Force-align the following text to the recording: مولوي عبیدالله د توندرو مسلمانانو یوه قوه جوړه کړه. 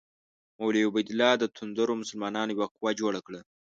مولوي 0.59 0.83
عبیدالله 0.89 1.31
د 1.37 1.43
توندرو 1.55 1.93
مسلمانانو 2.01 2.51
یوه 2.55 2.67
قوه 2.75 2.91
جوړه 3.01 3.19
کړه. 3.25 3.39